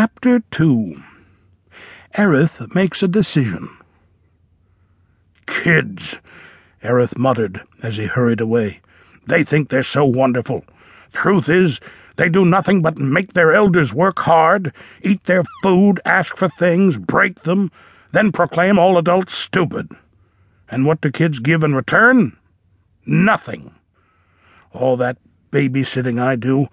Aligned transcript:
Chapter 0.00 0.44
2 0.52 1.02
Ereth 2.16 2.72
makes 2.72 3.02
a 3.02 3.08
decision. 3.08 3.68
Kids, 5.46 6.18
Ereth 6.84 7.18
muttered 7.18 7.62
as 7.82 7.96
he 7.96 8.06
hurried 8.06 8.40
away. 8.40 8.80
They 9.26 9.42
think 9.42 9.68
they're 9.70 9.82
so 9.82 10.04
wonderful. 10.04 10.64
Truth 11.12 11.48
is, 11.48 11.80
they 12.14 12.28
do 12.28 12.44
nothing 12.44 12.80
but 12.80 12.96
make 12.96 13.32
their 13.32 13.52
elders 13.52 13.92
work 13.92 14.20
hard, 14.20 14.72
eat 15.02 15.24
their 15.24 15.42
food, 15.64 15.98
ask 16.04 16.36
for 16.36 16.48
things, 16.48 16.96
break 16.96 17.42
them, 17.42 17.72
then 18.12 18.30
proclaim 18.30 18.78
all 18.78 18.98
adults 18.98 19.34
stupid. 19.34 19.90
And 20.70 20.86
what 20.86 21.00
do 21.00 21.10
kids 21.10 21.40
give 21.40 21.64
in 21.64 21.74
return? 21.74 22.36
Nothing. 23.04 23.74
All 24.72 24.96
that 24.98 25.18
babysitting 25.50 26.22
I 26.22 26.36
do, 26.36 26.68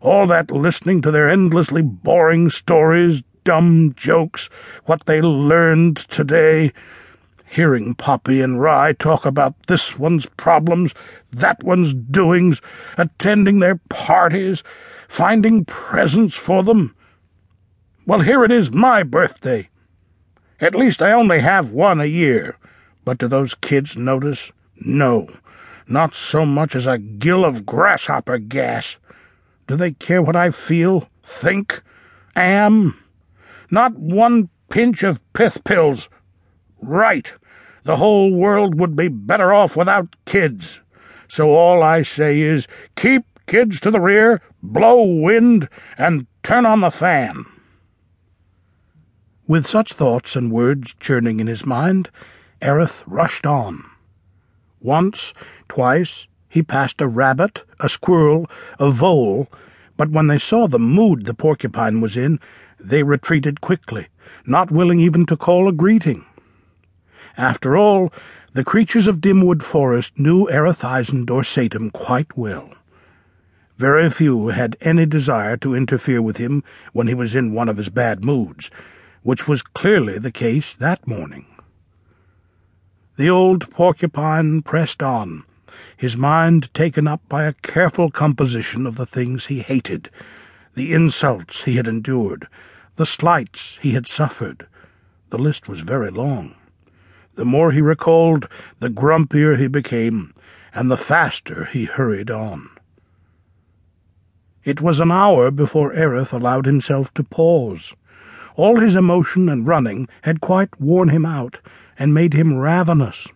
all 0.00 0.26
that 0.26 0.50
listening 0.50 1.02
to 1.02 1.10
their 1.10 1.28
endlessly 1.28 1.82
boring 1.82 2.50
stories, 2.50 3.22
dumb 3.44 3.94
jokes, 3.96 4.48
what 4.86 5.06
they 5.06 5.20
learned 5.20 5.96
today, 5.96 6.72
hearing 7.46 7.94
Poppy 7.94 8.40
and 8.40 8.60
Rye 8.60 8.92
talk 8.92 9.24
about 9.24 9.54
this 9.66 9.98
one's 9.98 10.26
problems, 10.36 10.92
that 11.32 11.62
one's 11.64 11.94
doings, 11.94 12.60
attending 12.96 13.58
their 13.58 13.76
parties, 13.88 14.62
finding 15.08 15.64
presents 15.64 16.34
for 16.34 16.62
them. 16.62 16.94
Well, 18.06 18.20
here 18.20 18.44
it 18.44 18.50
is 18.50 18.70
my 18.70 19.02
birthday. 19.02 19.68
At 20.60 20.74
least 20.74 21.02
I 21.02 21.12
only 21.12 21.40
have 21.40 21.70
one 21.70 22.00
a 22.00 22.06
year. 22.06 22.56
But 23.04 23.18
do 23.18 23.28
those 23.28 23.54
kids 23.54 23.96
notice? 23.96 24.52
No, 24.80 25.28
not 25.86 26.14
so 26.14 26.44
much 26.44 26.76
as 26.76 26.86
a 26.86 26.98
gill 26.98 27.44
of 27.44 27.64
grasshopper 27.64 28.38
gas. 28.38 28.96
Do 29.68 29.76
they 29.76 29.92
care 29.92 30.22
what 30.22 30.34
I 30.34 30.50
feel, 30.50 31.08
think, 31.22 31.82
am? 32.34 32.98
Not 33.70 33.94
one 33.94 34.48
pinch 34.70 35.02
of 35.02 35.20
pith 35.34 35.62
pills. 35.62 36.08
Right. 36.80 37.32
The 37.84 37.96
whole 37.96 38.32
world 38.32 38.80
would 38.80 38.96
be 38.96 39.08
better 39.08 39.52
off 39.52 39.76
without 39.76 40.16
kids. 40.24 40.80
So 41.28 41.50
all 41.50 41.82
I 41.82 42.02
say 42.02 42.40
is 42.40 42.66
keep 42.96 43.24
kids 43.46 43.78
to 43.80 43.90
the 43.90 44.00
rear, 44.00 44.40
blow 44.62 45.02
wind, 45.02 45.68
and 45.98 46.26
turn 46.42 46.64
on 46.64 46.80
the 46.80 46.90
fan. 46.90 47.44
With 49.46 49.66
such 49.66 49.92
thoughts 49.92 50.34
and 50.34 50.50
words 50.50 50.94
churning 50.98 51.40
in 51.40 51.46
his 51.46 51.66
mind, 51.66 52.10
Ereth 52.62 53.04
rushed 53.06 53.46
on. 53.46 53.84
Once, 54.80 55.34
twice, 55.68 56.26
he 56.48 56.62
passed 56.62 57.00
a 57.00 57.06
rabbit, 57.06 57.62
a 57.80 57.88
squirrel, 57.88 58.48
a 58.78 58.90
vole, 58.90 59.48
but 59.96 60.10
when 60.10 60.28
they 60.28 60.38
saw 60.38 60.66
the 60.66 60.78
mood 60.78 61.24
the 61.24 61.34
porcupine 61.34 62.00
was 62.00 62.16
in, 62.16 62.40
they 62.80 63.02
retreated 63.02 63.60
quickly, 63.60 64.08
not 64.46 64.70
willing 64.70 65.00
even 65.00 65.26
to 65.26 65.36
call 65.36 65.68
a 65.68 65.72
greeting. 65.72 66.24
After 67.36 67.76
all, 67.76 68.12
the 68.52 68.64
creatures 68.64 69.06
of 69.06 69.20
Dimwood 69.20 69.62
Forest 69.62 70.18
knew 70.18 70.46
Erethizon 70.46 71.26
Dorsatum 71.26 71.92
quite 71.92 72.36
well. 72.36 72.70
Very 73.76 74.10
few 74.10 74.48
had 74.48 74.76
any 74.80 75.06
desire 75.06 75.56
to 75.58 75.74
interfere 75.74 76.20
with 76.20 76.38
him 76.38 76.64
when 76.92 77.06
he 77.06 77.14
was 77.14 77.34
in 77.34 77.52
one 77.52 77.68
of 77.68 77.76
his 77.76 77.88
bad 77.88 78.24
moods, 78.24 78.70
which 79.22 79.46
was 79.46 79.62
clearly 79.62 80.18
the 80.18 80.32
case 80.32 80.74
that 80.74 81.06
morning. 81.06 81.46
The 83.16 83.30
old 83.30 83.70
porcupine 83.70 84.62
pressed 84.62 85.02
on, 85.02 85.44
his 85.96 86.16
mind 86.16 86.72
taken 86.74 87.06
up 87.06 87.20
by 87.28 87.44
a 87.44 87.52
careful 87.52 88.10
composition 88.10 88.86
of 88.86 88.96
the 88.96 89.06
things 89.06 89.46
he 89.46 89.60
hated, 89.60 90.10
the 90.74 90.92
insults 90.92 91.64
he 91.64 91.76
had 91.76 91.88
endured, 91.88 92.46
the 92.96 93.06
slights 93.06 93.78
he 93.80 93.92
had 93.92 94.06
suffered. 94.06 94.66
The 95.30 95.38
list 95.38 95.68
was 95.68 95.80
very 95.80 96.10
long. 96.10 96.54
The 97.34 97.44
more 97.44 97.72
he 97.72 97.80
recalled, 97.80 98.48
the 98.80 98.90
grumpier 98.90 99.56
he 99.56 99.68
became, 99.68 100.34
and 100.74 100.90
the 100.90 100.96
faster 100.96 101.66
he 101.66 101.84
hurried 101.84 102.30
on. 102.30 102.70
It 104.64 104.80
was 104.80 105.00
an 105.00 105.10
hour 105.10 105.50
before 105.50 105.92
Ereth 105.94 106.32
allowed 106.32 106.66
himself 106.66 107.14
to 107.14 107.22
pause. 107.22 107.94
All 108.56 108.80
his 108.80 108.96
emotion 108.96 109.48
and 109.48 109.66
running 109.66 110.08
had 110.22 110.40
quite 110.40 110.80
worn 110.80 111.10
him 111.10 111.24
out, 111.24 111.60
and 111.98 112.12
made 112.12 112.34
him 112.34 112.56
ravenous. 112.56 113.28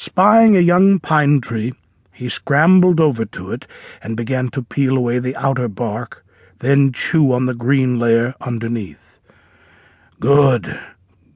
Spying 0.00 0.56
a 0.56 0.60
young 0.60 1.00
pine 1.00 1.40
tree, 1.40 1.74
he 2.12 2.28
scrambled 2.28 3.00
over 3.00 3.24
to 3.24 3.50
it 3.50 3.66
and 4.00 4.16
began 4.16 4.48
to 4.50 4.62
peel 4.62 4.96
away 4.96 5.18
the 5.18 5.34
outer 5.34 5.66
bark, 5.66 6.24
then 6.60 6.92
chew 6.92 7.32
on 7.32 7.46
the 7.46 7.54
green 7.54 7.98
layer 7.98 8.32
underneath. 8.40 9.18
Good, 10.20 10.78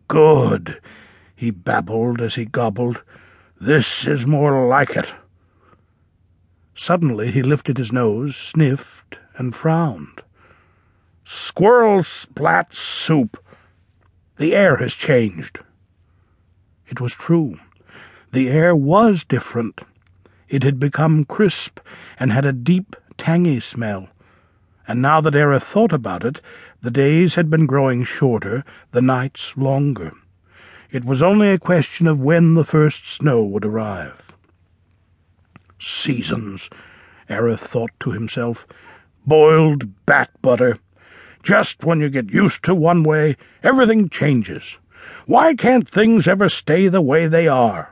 good, 0.06 0.80
he 1.34 1.50
babbled 1.50 2.20
as 2.20 2.36
he 2.36 2.44
gobbled. 2.44 3.02
This 3.60 4.06
is 4.06 4.28
more 4.28 4.68
like 4.68 4.90
it. 4.90 5.12
Suddenly 6.76 7.32
he 7.32 7.42
lifted 7.42 7.78
his 7.78 7.90
nose, 7.90 8.36
sniffed, 8.36 9.18
and 9.36 9.56
frowned. 9.56 10.22
Squirrel 11.24 12.04
splat 12.04 12.72
soup. 12.72 13.44
The 14.36 14.54
air 14.54 14.76
has 14.76 14.94
changed. 14.94 15.58
It 16.86 17.00
was 17.00 17.12
true. 17.12 17.58
The 18.32 18.48
air 18.48 18.74
was 18.74 19.24
different. 19.24 19.82
It 20.48 20.62
had 20.62 20.80
become 20.80 21.26
crisp 21.26 21.80
and 22.18 22.32
had 22.32 22.46
a 22.46 22.52
deep, 22.52 22.96
tangy 23.18 23.60
smell. 23.60 24.08
And 24.88 25.02
now 25.02 25.20
that 25.20 25.34
Ereth 25.34 25.62
thought 25.62 25.92
about 25.92 26.24
it, 26.24 26.40
the 26.80 26.90
days 26.90 27.34
had 27.34 27.50
been 27.50 27.66
growing 27.66 28.04
shorter, 28.04 28.64
the 28.90 29.02
nights 29.02 29.52
longer. 29.56 30.12
It 30.90 31.04
was 31.04 31.22
only 31.22 31.50
a 31.50 31.58
question 31.58 32.06
of 32.06 32.20
when 32.20 32.54
the 32.54 32.64
first 32.64 33.06
snow 33.06 33.42
would 33.42 33.66
arrive. 33.66 34.34
Seasons, 35.78 36.70
Ereth 37.28 37.60
thought 37.60 37.92
to 38.00 38.12
himself. 38.12 38.66
Boiled 39.26 40.06
bat 40.06 40.30
butter. 40.40 40.78
Just 41.42 41.84
when 41.84 42.00
you 42.00 42.08
get 42.08 42.32
used 42.32 42.64
to 42.64 42.74
one 42.74 43.02
way, 43.02 43.36
everything 43.62 44.08
changes. 44.08 44.78
Why 45.26 45.54
can't 45.54 45.86
things 45.86 46.26
ever 46.26 46.48
stay 46.48 46.88
the 46.88 47.02
way 47.02 47.26
they 47.26 47.46
are? 47.46 47.91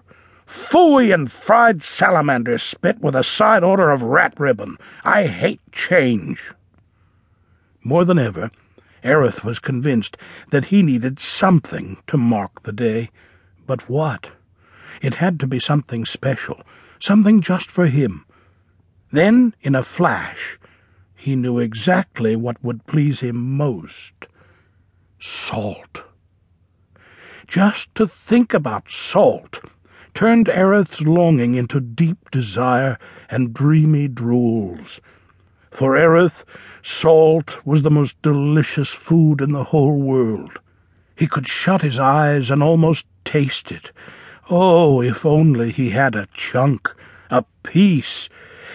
Phooey 0.51 1.15
and 1.15 1.31
fried 1.31 1.81
salamander 1.85 2.59
spit 2.59 3.01
with 3.01 3.15
a 3.15 3.23
side 3.23 3.63
order 3.63 3.89
of 3.89 4.03
rat 4.03 4.35
ribbon. 4.37 4.79
I 5.05 5.27
hate 5.27 5.61
change. 5.71 6.53
More 7.85 8.05
than 8.05 8.19
ever, 8.19 8.51
Ereth 9.05 9.45
was 9.45 9.61
convinced 9.61 10.17
that 10.51 10.67
he 10.67 10.83
needed 10.83 11.21
something 11.21 11.99
to 12.09 12.17
mark 12.17 12.65
the 12.65 12.73
day. 12.73 13.11
But 13.65 13.89
what? 13.89 14.31
It 15.01 15.15
had 15.15 15.39
to 15.39 15.47
be 15.47 15.61
something 15.61 16.05
special, 16.05 16.61
something 16.99 17.41
just 17.41 17.71
for 17.71 17.87
him. 17.87 18.25
Then, 19.13 19.55
in 19.63 19.77
a 19.77 19.85
flash, 19.85 20.59
he 21.15 21.37
knew 21.37 21.61
exactly 21.61 22.35
what 22.35 22.63
would 22.63 22.87
please 22.87 23.21
him 23.21 23.37
most. 23.37 24.27
Salt. 25.21 26.03
Just 27.47 27.95
to 27.95 28.05
think 28.05 28.53
about 28.53 28.91
salt 28.91 29.61
turned 30.15 30.47
Ereth's 30.49 31.03
longing 31.03 31.55
into 31.55 31.81
deep 31.81 32.31
desire 32.31 32.99
and 33.29 33.55
dreamy 33.55 34.09
drools. 34.09 35.01
For 35.71 35.97
Ereth, 35.97 36.45
salt 36.83 37.65
was 37.65 37.83
the 37.83 37.91
most 37.91 38.21
delicious 38.23 38.91
food 38.91 39.41
in 39.41 39.53
the 39.53 39.65
whole 39.65 39.99
world. 39.99 40.59
He 41.17 41.27
could 41.27 41.47
shut 41.47 41.83
his 41.83 41.99
eyes 41.99 42.51
and 42.51 42.63
almost 42.63 43.07
taste 43.25 43.71
it. 43.71 43.93
Oh, 44.49 45.01
if 45.01 45.25
only 45.25 45.71
he 45.71 45.91
had 45.91 46.15
a 46.15 46.29
chunk, 46.33 46.93
a 47.31 47.45
piece, 47.63 48.29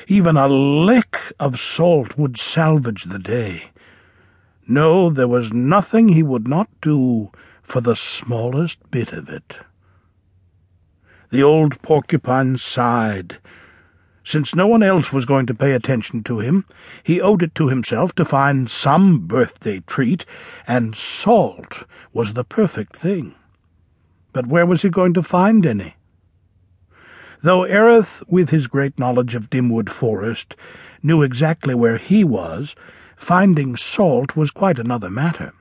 even 0.07 0.37
a 0.37 0.47
lick 0.47 1.17
of 1.39 1.59
salt 1.59 2.17
would 2.17 2.39
salvage 2.39 3.05
the 3.05 3.19
day. 3.19 3.71
No, 4.67 5.09
there 5.09 5.27
was 5.27 5.51
nothing 5.51 6.09
he 6.09 6.23
would 6.23 6.47
not 6.47 6.69
do 6.81 7.31
for 7.61 7.81
the 7.81 7.95
smallest 7.95 8.79
bit 8.89 9.11
of 9.11 9.29
it. 9.29 9.57
The 11.31 11.43
old 11.43 11.81
porcupine 11.81 12.57
sighed. 12.57 13.37
Since 14.23 14.55
no 14.55 14.65
one 14.65 14.81
else 14.81 15.13
was 15.13 15.25
going 15.25 15.45
to 15.45 15.53
pay 15.53 15.73
attention 15.73 16.23
to 16.23 16.39
him, 16.39 16.65
he 17.03 17.21
owed 17.21 17.43
it 17.43 17.53
to 17.55 17.67
himself 17.67 18.13
to 18.15 18.25
find 18.25 18.69
some 18.69 19.27
birthday 19.27 19.81
treat, 19.81 20.25
and 20.67 20.95
salt 20.95 21.83
was 22.11 22.33
the 22.33 22.43
perfect 22.43 22.97
thing. 22.97 23.35
But 24.33 24.47
where 24.47 24.65
was 24.65 24.81
he 24.81 24.89
going 24.89 25.13
to 25.13 25.23
find 25.23 25.65
any? 25.65 25.95
Though 27.43 27.65
Ereth, 27.65 28.23
with 28.27 28.49
his 28.49 28.65
great 28.65 28.97
knowledge 28.97 29.35
of 29.35 29.51
Dimwood 29.51 29.89
Forest, 29.89 30.55
knew 31.03 31.21
exactly 31.21 31.75
where 31.75 31.97
he 31.97 32.23
was, 32.23 32.75
finding 33.15 33.77
salt 33.77 34.35
was 34.35 34.49
quite 34.49 34.79
another 34.79 35.11
matter. 35.11 35.53